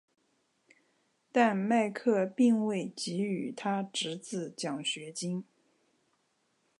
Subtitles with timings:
[1.31, 5.43] 但麦克并未给予他侄子奖学金。